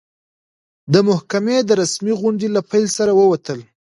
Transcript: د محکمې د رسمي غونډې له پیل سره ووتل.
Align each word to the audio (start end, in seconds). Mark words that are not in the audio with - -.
د 0.93 0.95
محکمې 1.09 1.57
د 1.63 1.69
رسمي 1.81 2.13
غونډې 2.21 2.47
له 2.55 2.61
پیل 2.69 2.85
سره 2.97 3.11
ووتل. 3.19 3.59